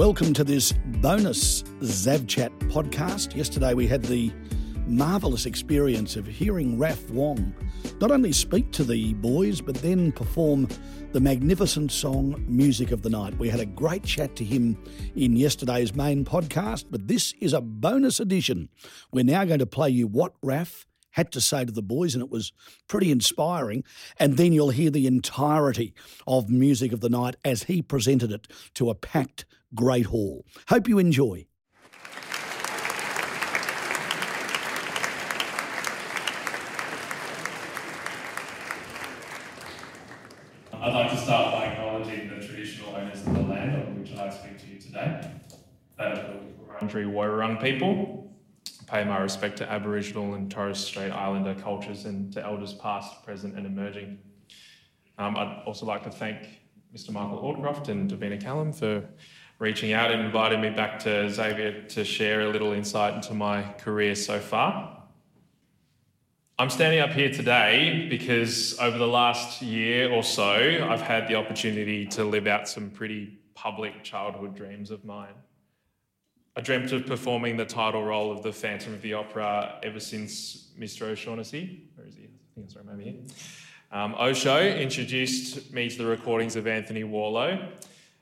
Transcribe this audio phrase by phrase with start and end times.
[0.00, 3.36] Welcome to this bonus Zav Chat podcast.
[3.36, 4.32] Yesterday we had the
[4.86, 7.54] marvellous experience of hearing Raph Wong
[8.00, 10.68] not only speak to the boys, but then perform
[11.12, 13.38] the magnificent song Music of the Night.
[13.38, 14.82] We had a great chat to him
[15.16, 18.70] in yesterday's main podcast, but this is a bonus edition.
[19.12, 22.22] We're now going to play you what Raph had to say to the boys, and
[22.22, 22.52] it was
[22.88, 23.84] pretty inspiring.
[24.18, 25.94] And then you'll hear the entirety
[26.26, 30.44] of Music of the Night as he presented it to a packed Great Hall.
[30.68, 31.46] Hope you enjoy.
[40.72, 44.30] I'd like to start by acknowledging the traditional owners of the land on which I
[44.30, 45.30] speak to you today.
[45.98, 48.29] The Wurundjeri people.
[48.90, 53.56] Pay my respect to Aboriginal and Torres Strait Islander cultures and to elders past, present,
[53.56, 54.18] and emerging.
[55.16, 56.60] Um, I'd also like to thank
[56.92, 57.12] Mr.
[57.12, 59.08] Michael Aldcroft and Davina Callum for
[59.60, 63.62] reaching out and inviting me back to Xavier to share a little insight into my
[63.78, 65.04] career so far.
[66.58, 71.36] I'm standing up here today because over the last year or so, I've had the
[71.36, 75.34] opportunity to live out some pretty public childhood dreams of mine.
[76.56, 80.72] I dreamt of performing the title role of the Phantom of the Opera ever since
[80.76, 81.02] Mr.
[81.02, 82.24] O'Shaughnessy, where is he?
[82.24, 83.14] I think it's over here.
[83.92, 87.68] Um, Osho introduced me to the recordings of Anthony Warlow,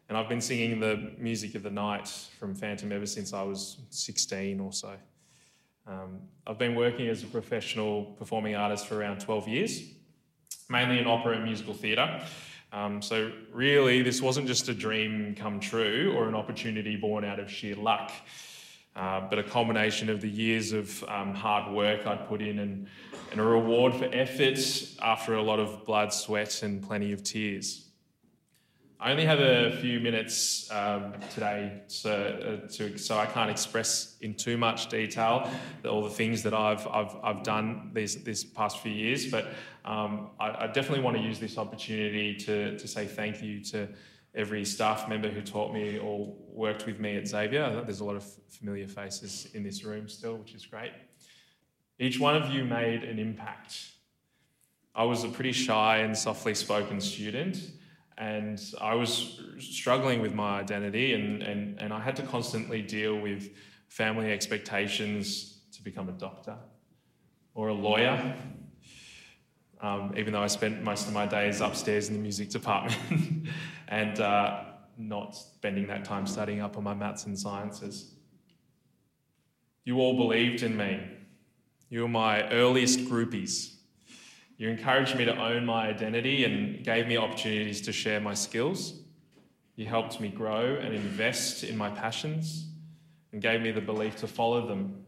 [0.08, 2.06] and I've been singing the music of the night
[2.38, 4.94] from Phantom ever since I was 16 or so.
[5.86, 9.82] Um, I've been working as a professional performing artist for around 12 years,
[10.68, 12.22] mainly in opera and musical theatre.
[12.72, 17.40] Um, so, really, this wasn't just a dream come true or an opportunity born out
[17.40, 18.12] of sheer luck,
[18.94, 22.86] uh, but a combination of the years of um, hard work I'd put in and,
[23.32, 24.58] and a reward for effort
[25.00, 27.87] after a lot of blood, sweat, and plenty of tears.
[29.00, 34.16] I only have a few minutes um, today, so, uh, to, so I can't express
[34.22, 35.48] in too much detail
[35.88, 39.50] all the things that I've, I've, I've done these, past few years, but
[39.84, 43.88] um, I, I, definitely want to use this opportunity to, to say thank you to
[44.34, 47.80] every staff member who taught me or worked with me at Xavier.
[47.84, 50.90] There's a lot of familiar faces in this room still, which is great.
[52.00, 53.92] Each one of you made an impact.
[54.92, 57.58] I was a pretty shy and softly spoken student
[58.18, 63.16] and I was struggling with my identity, and, and, and I had to constantly deal
[63.16, 63.50] with
[63.86, 66.56] family expectations to become a doctor
[67.54, 68.36] or a lawyer,
[69.80, 73.48] um, even though I spent most of my days upstairs in the music department
[73.88, 74.64] and uh,
[74.96, 78.16] not spending that time studying up on my maths and sciences.
[79.84, 81.00] You all believed in me.
[81.88, 83.77] You were my earliest groupies.
[84.58, 89.00] You encouraged me to own my identity and gave me opportunities to share my skills.
[89.76, 92.66] You helped me grow and invest in my passions
[93.32, 95.06] and gave me the belief to follow them.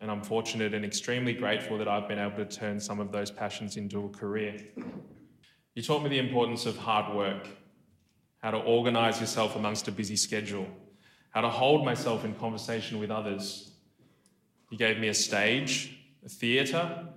[0.00, 3.32] And I'm fortunate and extremely grateful that I've been able to turn some of those
[3.32, 4.56] passions into a career.
[5.74, 7.48] You taught me the importance of hard work,
[8.38, 10.68] how to organize yourself amongst a busy schedule,
[11.30, 13.72] how to hold myself in conversation with others.
[14.70, 17.08] You gave me a stage, a theatre,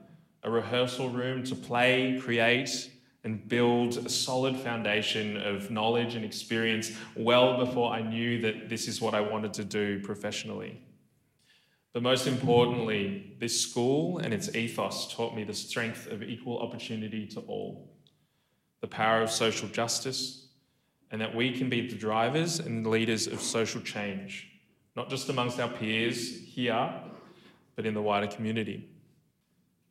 [0.45, 2.91] a rehearsal room to play, create,
[3.23, 8.87] and build a solid foundation of knowledge and experience well before I knew that this
[8.87, 10.79] is what I wanted to do professionally.
[11.91, 17.25] But most importantly, this school and its ethos taught me the strength of equal opportunity
[17.27, 17.91] to all,
[18.81, 20.49] the power of social justice,
[21.09, 24.47] and that we can be the drivers and leaders of social change,
[24.95, 26.93] not just amongst our peers here,
[27.75, 28.89] but in the wider community.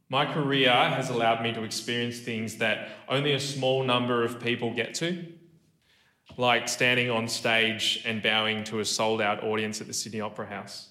[0.09, 4.73] My career has allowed me to experience things that only a small number of people
[4.73, 5.25] get to,
[6.37, 10.47] like standing on stage and bowing to a sold out audience at the Sydney Opera
[10.47, 10.91] House,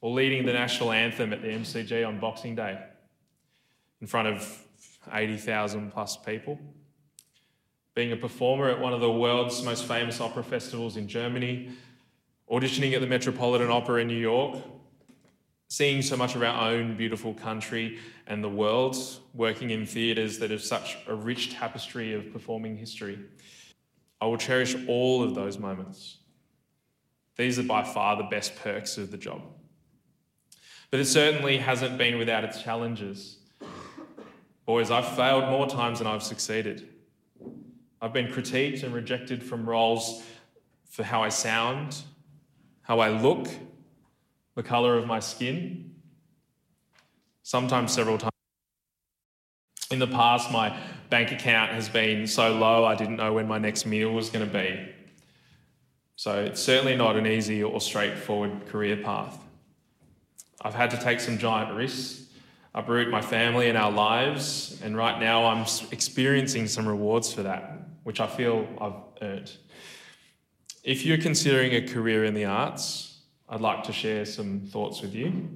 [0.00, 2.78] or leading the national anthem at the MCG on Boxing Day
[4.00, 4.64] in front of
[5.10, 6.58] 80,000 plus people,
[7.94, 11.70] being a performer at one of the world's most famous opera festivals in Germany,
[12.50, 14.62] auditioning at the Metropolitan Opera in New York,
[15.68, 18.96] seeing so much of our own beautiful country and the world,
[19.32, 23.18] working in theatres that have such a rich tapestry of performing history.
[24.20, 26.18] I will cherish all of those moments.
[27.36, 29.42] These are by far the best perks of the job.
[30.90, 33.38] But it certainly hasn't been without its challenges.
[34.64, 36.88] Boys, I've failed more times than I've succeeded.
[38.00, 40.22] I've been critiqued and rejected from roles
[40.88, 41.96] for how I sound,
[42.82, 43.48] how I look,
[44.54, 45.94] the color of my skin,
[47.42, 48.30] sometimes several times.
[49.90, 50.76] In the past, my
[51.10, 54.46] bank account has been so low I didn't know when my next meal was going
[54.46, 54.88] to be.
[56.16, 59.38] So it's certainly not an easy or straightforward career path.
[60.62, 62.26] I've had to take some giant risks,
[62.74, 67.78] uproot my family and our lives, and right now I'm experiencing some rewards for that,
[68.04, 69.52] which I feel I've earned.
[70.82, 73.13] If you're considering a career in the arts,
[73.48, 75.48] I'd like to share some thoughts with you.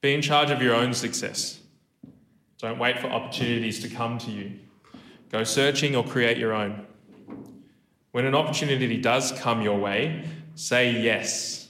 [0.00, 1.60] Be in charge of your own success.
[2.58, 4.58] Don't wait for opportunities to come to you.
[5.30, 6.86] Go searching or create your own.
[8.12, 10.24] When an opportunity does come your way,
[10.54, 11.68] say yes.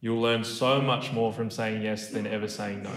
[0.00, 2.92] You'll learn so much more from saying yes than ever saying no.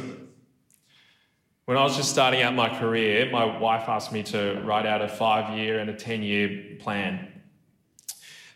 [1.65, 5.03] When I was just starting out my career, my wife asked me to write out
[5.03, 7.27] a five year and a 10 year plan.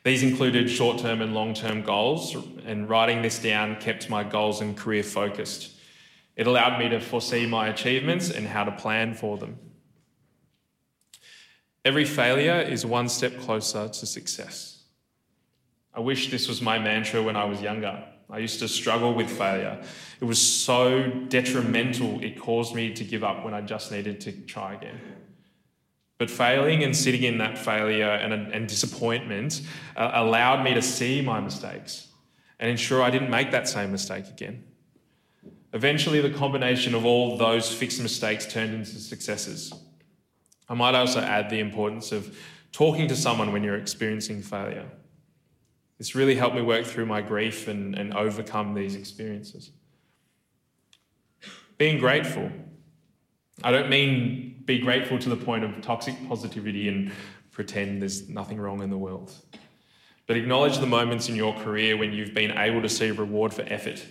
[0.03, 2.35] These included short term and long term goals,
[2.65, 5.71] and writing this down kept my goals and career focused.
[6.35, 9.57] It allowed me to foresee my achievements and how to plan for them.
[11.85, 14.83] Every failure is one step closer to success.
[15.94, 18.03] I wish this was my mantra when I was younger.
[18.29, 19.83] I used to struggle with failure.
[20.19, 24.31] It was so detrimental, it caused me to give up when I just needed to
[24.31, 25.00] try again.
[26.18, 29.62] But failing and sitting in that failure and, and disappointment
[29.95, 32.07] uh, allowed me to see my mistakes
[32.60, 34.63] and ensure I didn't make that same mistake again.
[35.74, 39.74] Eventually, the combination of all those fixed mistakes turned into successes.
[40.69, 42.38] I might also add the importance of
[42.71, 44.89] talking to someone when you're experiencing failure.
[45.98, 49.71] This really helped me work through my grief and, and overcome these experiences.
[51.77, 52.51] Being grateful.
[53.63, 57.12] I don't mean be grateful to the point of toxic positivity and
[57.51, 59.33] pretend there's nothing wrong in the world.
[60.25, 63.63] But acknowledge the moments in your career when you've been able to see reward for
[63.63, 64.06] effort,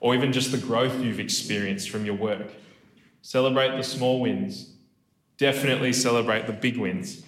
[0.00, 2.52] or even just the growth you've experienced from your work.
[3.22, 4.72] Celebrate the small wins
[5.42, 7.24] definitely celebrate the big wins.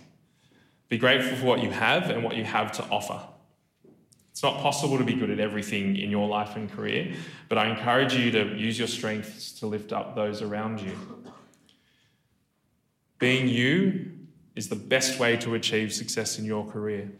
[0.88, 3.20] Be grateful for what you have and what you have to offer.
[4.30, 7.12] It's not possible to be good at everything in your life and career,
[7.48, 11.23] but I encourage you to use your strengths to lift up those around you.
[13.24, 14.10] Being you
[14.54, 17.10] is the best way to achieve success in your career.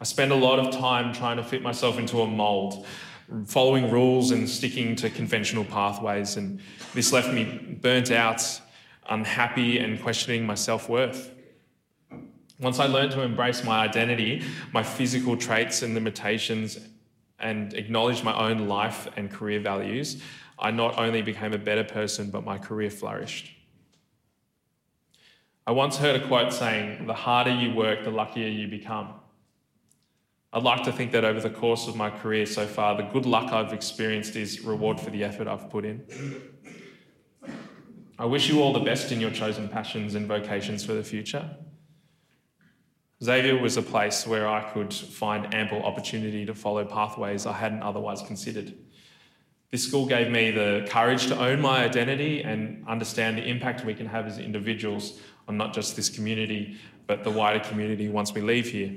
[0.00, 2.84] I spend a lot of time trying to fit myself into a mold,
[3.46, 6.58] following rules and sticking to conventional pathways, and
[6.94, 8.42] this left me burnt out
[9.08, 11.32] unhappy and questioning my self worth.
[12.58, 14.42] Once I learned to embrace my identity,
[14.72, 16.76] my physical traits and limitations,
[17.38, 20.20] and acknowledge my own life and career values,
[20.58, 23.54] I not only became a better person, but my career flourished.
[25.68, 29.12] I once heard a quote saying, The harder you work, the luckier you become.
[30.50, 33.26] I'd like to think that over the course of my career so far, the good
[33.26, 36.06] luck I've experienced is reward for the effort I've put in.
[38.18, 41.44] I wish you all the best in your chosen passions and vocations for the future.
[43.22, 47.82] Xavier was a place where I could find ample opportunity to follow pathways I hadn't
[47.82, 48.72] otherwise considered.
[49.70, 53.92] This school gave me the courage to own my identity and understand the impact we
[53.92, 58.42] can have as individuals on not just this community, but the wider community once we
[58.42, 58.94] leave here.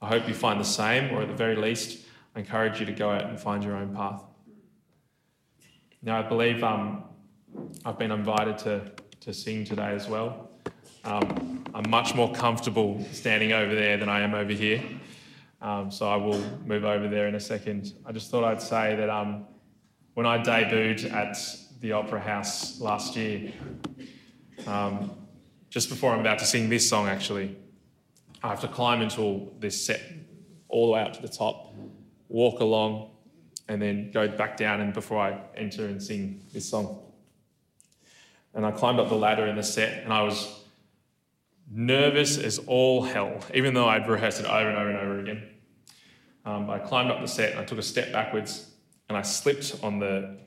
[0.00, 2.04] I hope you find the same, or at the very least,
[2.34, 4.22] I encourage you to go out and find your own path.
[6.02, 7.04] Now, I believe um,
[7.84, 10.50] I've been invited to, to sing today as well.
[11.04, 14.82] Um, I'm much more comfortable standing over there than I am over here.
[15.60, 17.94] Um, so I will move over there in a second.
[18.04, 19.46] I just thought I'd say that um,
[20.14, 21.36] when I debuted at
[21.80, 23.52] the Opera House last year,
[24.66, 25.10] um,
[25.70, 27.56] just before I'm about to sing this song, actually,
[28.42, 30.00] I have to climb into this set
[30.68, 31.74] all the way up to the top,
[32.28, 33.10] walk along,
[33.68, 37.02] and then go back down and before I enter and sing this song
[38.56, 40.50] and I climbed up the ladder in the set, and I was
[41.70, 45.48] nervous as all hell, even though I'd rehearsed it over and over and over again.
[46.46, 48.70] Um, I climbed up the set, and I took a step backwards,
[49.10, 50.38] and I slipped on the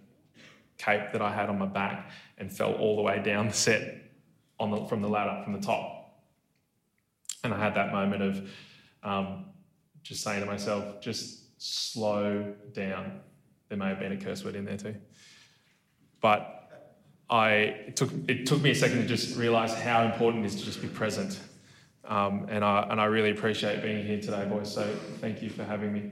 [0.80, 2.10] cape that I had on my back
[2.40, 4.09] and fell all the way down the set
[4.60, 6.20] on the, from the ladder, from the top.
[7.44, 8.50] And I had that moment of
[9.04, 9.46] um,
[10.04, 13.20] just saying to myself, just slow down.
[13.70, 14.96] There may have been a curse word in there too.
[16.22, 16.56] But
[17.30, 20.56] I, it, took, it took me a second to just realize how important it is
[20.56, 21.40] to just be present.
[22.06, 24.74] Um, and, I, and I really appreciate being here today, boys.
[24.74, 26.12] So thank you for having me.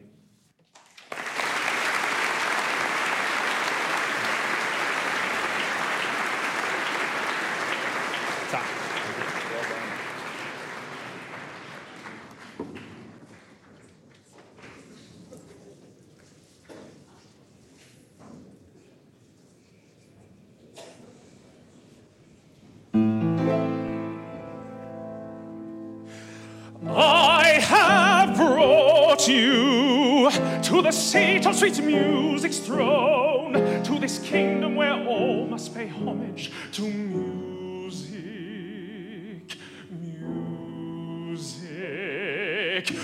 [29.27, 30.29] You
[30.63, 33.53] to the seat of sweet music's throne,
[33.84, 38.17] to this kingdom where all must pay homage to music.
[41.29, 41.67] Music.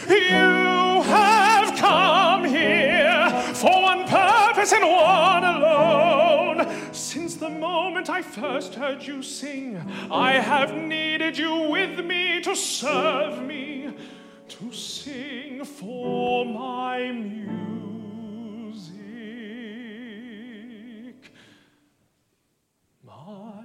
[0.10, 6.94] You have come here for one purpose and one alone.
[6.94, 12.56] Since the moment I first heard you sing, I have needed you with me to
[12.56, 13.73] serve me
[14.60, 17.54] to sing for my music.
[23.04, 23.64] My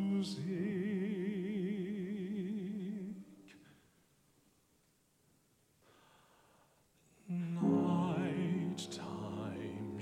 [0.00, 0.40] music.
[7.28, 10.00] Night time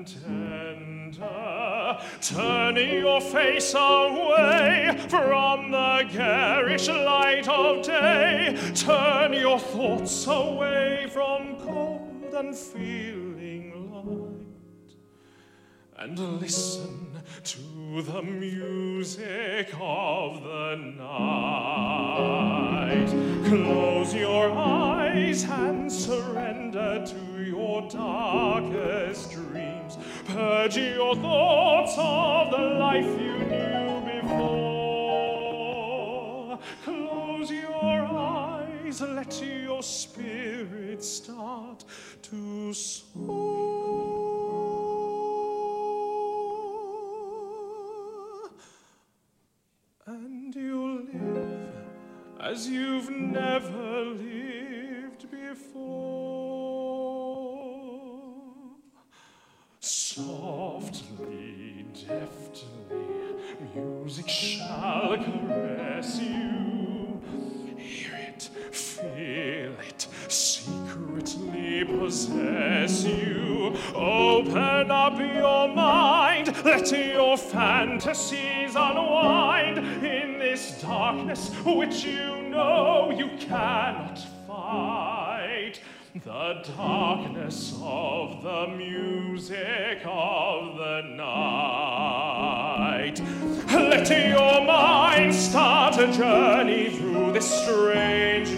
[0.00, 1.98] and tender.
[2.20, 8.58] Turning your face away from the garish light of day.
[8.74, 14.94] Turn your thoughts away from cold and feeling light
[15.98, 17.10] and listen
[17.44, 22.30] to the music of the night.
[23.46, 29.79] Close your eyes and surrender to your darkest dreams.
[30.32, 35.10] Purge your thoughts of the life you knew before.
[36.84, 41.84] Close your eyes, let your spirit start
[42.22, 43.70] to soar
[50.06, 51.74] and you'll live
[52.40, 54.39] as you've never lived
[64.40, 67.20] shall caress you.
[67.76, 68.42] Hear it,
[68.72, 73.76] feel it, secretly possess you.
[73.94, 83.28] Open up your mind, let your fantasies unwind in this darkness which you know you
[83.38, 85.80] cannot fight.
[86.24, 93.20] The darkness of the music of the night.
[93.90, 98.48] Let your mind start a journey through this strange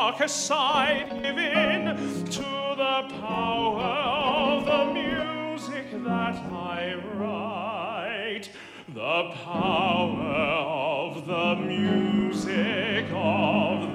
[0.00, 2.50] darkest side give in to
[2.82, 8.48] the power of the music that I write.
[8.94, 13.87] The power of the music of